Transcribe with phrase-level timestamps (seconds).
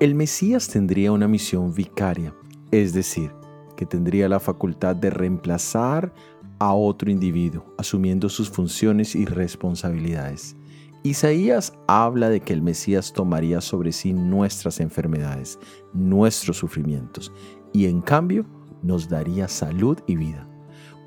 [0.00, 2.34] El Mesías tendría una misión vicaria,
[2.70, 3.32] es decir,
[3.76, 6.14] que tendría la facultad de reemplazar
[6.58, 10.56] a otro individuo, asumiendo sus funciones y responsabilidades.
[11.02, 15.58] Isaías habla de que el Mesías tomaría sobre sí nuestras enfermedades,
[15.92, 17.30] nuestros sufrimientos,
[17.72, 18.46] y en cambio
[18.82, 20.48] nos daría salud y vida.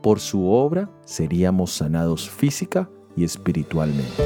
[0.04, 4.24] Por su obra seríamos sanados física y espiritualmente.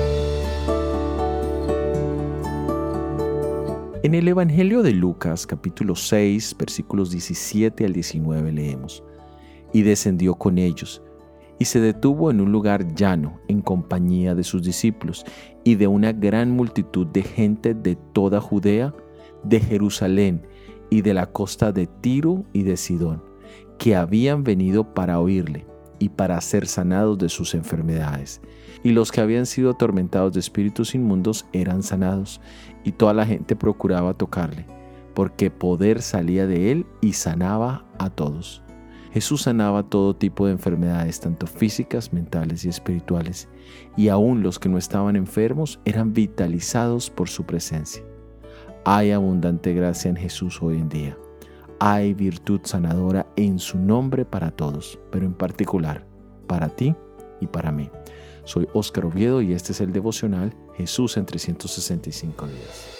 [4.04, 9.04] En el Evangelio de Lucas capítulo 6 versículos 17 al 19 leemos,
[9.74, 11.02] y descendió con ellos,
[11.60, 15.26] y se detuvo en un lugar llano en compañía de sus discípulos
[15.64, 18.94] y de una gran multitud de gente de toda Judea,
[19.44, 20.46] de Jerusalén
[20.90, 23.24] y de la costa de Tiro y de Sidón,
[23.78, 25.66] que habían venido para oírle
[26.00, 28.42] y para ser sanados de sus enfermedades.
[28.84, 32.42] Y los que habían sido atormentados de espíritus inmundos eran sanados,
[32.84, 34.66] y toda la gente procuraba tocarle,
[35.14, 38.64] porque poder salía de él y sanaba a todos.
[39.12, 43.50] Jesús sanaba todo tipo de enfermedades, tanto físicas, mentales y espirituales,
[43.96, 48.04] y aún los que no estaban enfermos eran vitalizados por su presencia.
[48.86, 51.18] Hay abundante gracia en Jesús hoy en día.
[51.80, 56.06] Hay virtud sanadora en su nombre para todos, pero en particular
[56.48, 56.96] para ti
[57.40, 57.90] y para mí.
[58.46, 62.97] Soy Óscar Oviedo y este es el devocional Jesús en 365 días.